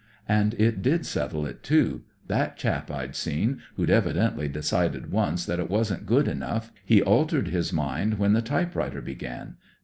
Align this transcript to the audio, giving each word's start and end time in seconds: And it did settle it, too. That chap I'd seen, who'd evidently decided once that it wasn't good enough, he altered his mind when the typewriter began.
And 0.27 0.55
it 0.55 0.81
did 0.81 1.05
settle 1.05 1.45
it, 1.45 1.61
too. 1.61 2.01
That 2.25 2.57
chap 2.57 2.89
I'd 2.89 3.15
seen, 3.15 3.61
who'd 3.75 3.91
evidently 3.91 4.47
decided 4.47 5.11
once 5.11 5.45
that 5.45 5.59
it 5.59 5.69
wasn't 5.69 6.07
good 6.07 6.27
enough, 6.27 6.71
he 6.83 7.03
altered 7.03 7.49
his 7.49 7.71
mind 7.71 8.17
when 8.17 8.33
the 8.33 8.41
typewriter 8.41 9.03
began. 9.03 9.57